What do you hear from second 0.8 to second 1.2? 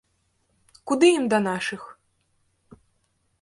Куды